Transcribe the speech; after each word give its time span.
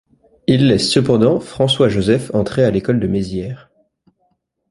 Il 0.47 0.67
laisse 0.67 0.89
cependant 0.89 1.39
François 1.39 1.87
Joseph 1.87 2.33
entrer 2.33 2.63
à 2.63 2.71
l'École 2.71 2.99
de 2.99 3.05
Mézières. 3.05 3.69